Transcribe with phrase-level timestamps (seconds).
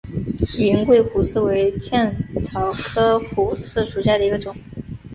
[0.57, 2.11] 云桂虎刺为茜
[2.41, 4.57] 草科虎刺属下的一个种。